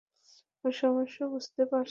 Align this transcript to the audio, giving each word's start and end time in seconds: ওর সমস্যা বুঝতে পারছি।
ওর 0.63 0.73
সমস্যা 0.75 1.23
বুঝতে 1.27 1.63
পারছি। 1.63 1.79